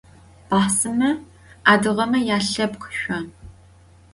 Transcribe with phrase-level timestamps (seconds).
[0.51, 1.11] Baxhsıme
[1.71, 3.25] adıgeme yalhepkh şson.